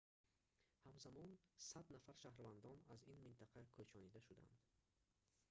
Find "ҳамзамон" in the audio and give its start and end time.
0.85-1.29